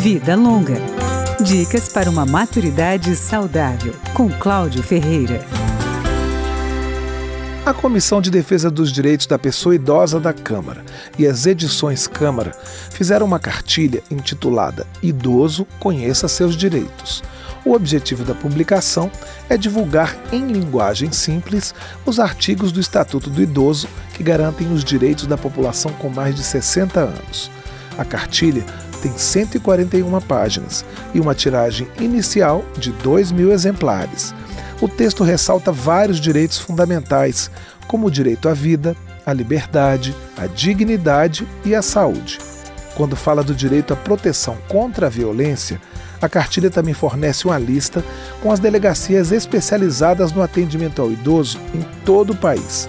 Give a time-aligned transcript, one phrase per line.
[0.00, 0.76] Vida Longa.
[1.44, 5.44] Dicas para uma maturidade saudável, com Cláudio Ferreira.
[7.66, 10.82] A Comissão de Defesa dos Direitos da Pessoa Idosa da Câmara
[11.18, 12.52] e as edições Câmara
[12.90, 17.22] fizeram uma cartilha intitulada Idoso Conheça Seus Direitos.
[17.62, 19.10] O objetivo da publicação
[19.50, 21.74] é divulgar em linguagem simples
[22.06, 26.42] os artigos do Estatuto do Idoso que garantem os direitos da população com mais de
[26.42, 27.50] 60 anos.
[27.98, 28.64] A cartilha
[29.00, 34.34] tem 141 páginas e uma tiragem inicial de 2 mil exemplares.
[34.80, 37.50] O texto ressalta vários direitos fundamentais,
[37.86, 42.38] como o direito à vida, à liberdade, à dignidade e à saúde.
[42.94, 45.80] Quando fala do direito à proteção contra a violência,
[46.20, 48.04] a cartilha também fornece uma lista
[48.42, 52.88] com as delegacias especializadas no atendimento ao idoso em todo o país.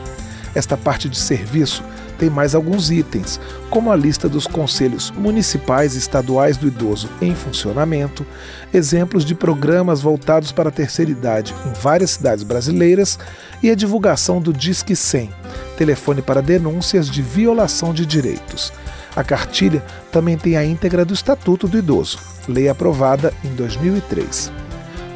[0.54, 1.84] Esta parte de serviço
[2.22, 3.40] tem mais alguns itens,
[3.72, 8.24] como a lista dos conselhos municipais e estaduais do idoso em funcionamento,
[8.72, 13.18] exemplos de programas voltados para a terceira idade em várias cidades brasileiras
[13.64, 15.32] e a divulgação do Disque 100,
[15.76, 18.72] telefone para denúncias de violação de direitos.
[19.16, 24.52] A cartilha também tem a íntegra do Estatuto do Idoso, lei aprovada em 2003.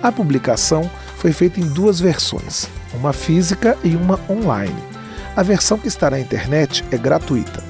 [0.02, 4.95] A publicação foi feita em duas versões, uma física e uma online.
[5.36, 7.64] A versão que está na internet é gratuita.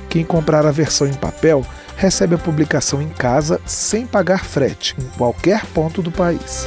[0.08, 1.64] Quem comprar a versão em papel
[1.96, 6.66] recebe a publicação em casa sem pagar frete em qualquer ponto do país.